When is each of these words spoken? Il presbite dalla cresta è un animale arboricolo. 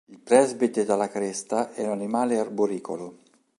Il 0.11 0.17
presbite 0.17 0.83
dalla 0.83 1.07
cresta 1.09 1.73
è 1.75 1.83
un 1.85 1.91
animale 1.91 2.39
arboricolo. 2.39 3.19